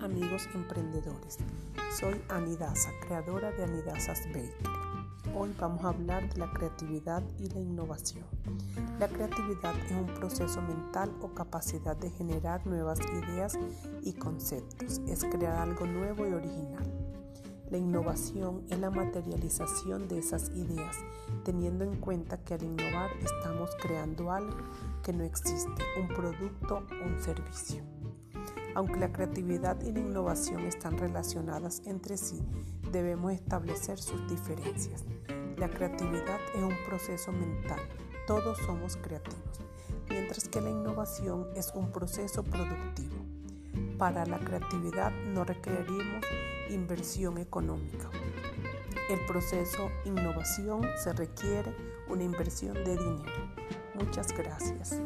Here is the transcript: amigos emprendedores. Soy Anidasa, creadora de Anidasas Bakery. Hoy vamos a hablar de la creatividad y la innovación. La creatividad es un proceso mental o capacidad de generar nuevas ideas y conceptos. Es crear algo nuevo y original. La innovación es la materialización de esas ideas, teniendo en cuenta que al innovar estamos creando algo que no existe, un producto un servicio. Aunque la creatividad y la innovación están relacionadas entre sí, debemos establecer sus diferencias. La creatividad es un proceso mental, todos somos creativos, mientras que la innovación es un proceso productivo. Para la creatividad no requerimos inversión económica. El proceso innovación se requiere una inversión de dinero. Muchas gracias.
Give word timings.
amigos 0.00 0.48
emprendedores. 0.54 1.38
Soy 1.98 2.20
Anidasa, 2.28 2.90
creadora 3.06 3.52
de 3.52 3.64
Anidasas 3.64 4.26
Bakery. 4.26 4.52
Hoy 5.34 5.54
vamos 5.58 5.84
a 5.84 5.88
hablar 5.88 6.32
de 6.32 6.40
la 6.40 6.52
creatividad 6.52 7.22
y 7.38 7.48
la 7.48 7.60
innovación. 7.60 8.24
La 8.98 9.08
creatividad 9.08 9.74
es 9.84 9.92
un 9.92 10.06
proceso 10.06 10.60
mental 10.62 11.12
o 11.20 11.34
capacidad 11.34 11.96
de 11.96 12.10
generar 12.10 12.66
nuevas 12.66 12.98
ideas 13.00 13.58
y 14.02 14.12
conceptos. 14.14 15.00
Es 15.06 15.24
crear 15.24 15.58
algo 15.58 15.86
nuevo 15.86 16.26
y 16.26 16.32
original. 16.32 16.84
La 17.70 17.78
innovación 17.78 18.64
es 18.68 18.78
la 18.78 18.90
materialización 18.90 20.06
de 20.08 20.18
esas 20.18 20.50
ideas, 20.50 20.96
teniendo 21.44 21.84
en 21.84 21.96
cuenta 21.96 22.36
que 22.38 22.54
al 22.54 22.62
innovar 22.62 23.10
estamos 23.22 23.70
creando 23.80 24.30
algo 24.30 24.56
que 25.02 25.12
no 25.12 25.24
existe, 25.24 25.82
un 25.98 26.08
producto 26.08 26.82
un 27.04 27.22
servicio. 27.22 27.82
Aunque 28.74 28.98
la 28.98 29.12
creatividad 29.12 29.80
y 29.82 29.92
la 29.92 30.00
innovación 30.00 30.60
están 30.60 30.96
relacionadas 30.96 31.82
entre 31.84 32.16
sí, 32.16 32.42
debemos 32.90 33.32
establecer 33.32 33.98
sus 33.98 34.28
diferencias. 34.28 35.04
La 35.56 35.68
creatividad 35.68 36.40
es 36.54 36.62
un 36.62 36.74
proceso 36.88 37.32
mental, 37.32 37.80
todos 38.26 38.58
somos 38.58 38.96
creativos, 38.96 39.60
mientras 40.08 40.48
que 40.48 40.60
la 40.60 40.70
innovación 40.70 41.46
es 41.54 41.72
un 41.74 41.92
proceso 41.92 42.42
productivo. 42.42 43.16
Para 43.98 44.26
la 44.26 44.38
creatividad 44.38 45.12
no 45.32 45.44
requerimos 45.44 46.24
inversión 46.70 47.38
económica. 47.38 48.10
El 49.10 49.24
proceso 49.26 49.90
innovación 50.04 50.82
se 51.02 51.12
requiere 51.12 51.74
una 52.08 52.22
inversión 52.22 52.74
de 52.74 52.96
dinero. 52.96 53.52
Muchas 53.94 54.32
gracias. 54.32 54.98